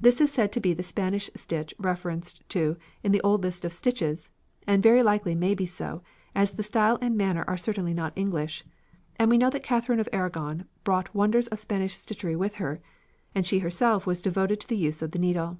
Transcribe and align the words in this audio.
This 0.00 0.20
is 0.20 0.30
said 0.32 0.52
to 0.52 0.60
be 0.60 0.74
the 0.74 0.84
Spanish 0.84 1.28
stitch 1.34 1.74
referred 1.76 2.22
to 2.50 2.76
in 3.02 3.10
the 3.10 3.20
old 3.22 3.42
list 3.42 3.64
of 3.64 3.72
stitches, 3.72 4.30
and 4.64 4.80
very 4.80 5.02
likely 5.02 5.34
may 5.34 5.56
be 5.56 5.66
so, 5.66 6.02
as 6.36 6.52
the 6.52 6.62
style 6.62 6.98
and 7.00 7.16
manner 7.16 7.44
are 7.48 7.56
certainly 7.56 7.92
not 7.92 8.12
English; 8.14 8.64
and 9.16 9.28
we 9.28 9.38
know 9.38 9.50
that 9.50 9.64
Catherine 9.64 9.98
of 9.98 10.08
Aragon 10.12 10.66
brought 10.84 11.12
wonders 11.16 11.48
of 11.48 11.58
Spanish 11.58 11.96
stitchery 11.96 12.36
with 12.36 12.54
her, 12.62 12.80
and 13.34 13.44
she 13.44 13.58
herself 13.58 14.06
was 14.06 14.22
devoted 14.22 14.60
to 14.60 14.68
the 14.68 14.76
use 14.76 15.02
of 15.02 15.10
the 15.10 15.18
needle. 15.18 15.58